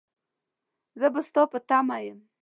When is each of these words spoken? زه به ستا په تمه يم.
زه 0.99 1.07
به 1.13 1.21
ستا 1.27 1.41
په 1.51 1.59
تمه 1.69 1.97
يم. 2.05 2.19